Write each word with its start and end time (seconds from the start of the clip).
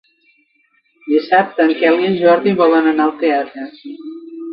Dissabte 1.09 1.61
en 1.65 1.73
Quel 1.81 2.01
i 2.05 2.07
en 2.07 2.15
Jordi 2.21 2.53
volen 2.63 2.89
anar 2.93 3.07
al 3.07 3.13
teatre. 3.25 3.67